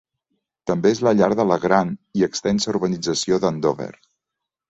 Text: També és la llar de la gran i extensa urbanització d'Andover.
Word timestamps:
També 0.69 0.91
és 0.95 1.01
la 1.07 1.11
llar 1.17 1.27
de 1.41 1.45
la 1.49 1.57
gran 1.65 1.91
i 2.21 2.25
extensa 2.29 2.73
urbanització 2.73 3.39
d'Andover. 3.45 3.93